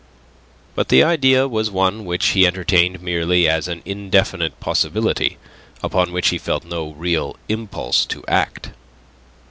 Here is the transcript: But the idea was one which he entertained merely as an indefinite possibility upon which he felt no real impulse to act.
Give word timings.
But 0.73 0.89
the 0.89 1.03
idea 1.03 1.47
was 1.47 1.69
one 1.69 2.05
which 2.05 2.29
he 2.29 2.47
entertained 2.47 3.03
merely 3.03 3.47
as 3.47 3.67
an 3.67 3.83
indefinite 3.85 4.59
possibility 4.59 5.37
upon 5.83 6.11
which 6.11 6.29
he 6.29 6.39
felt 6.39 6.65
no 6.65 6.89
real 6.93 7.35
impulse 7.47 8.07
to 8.07 8.25
act. 8.27 8.71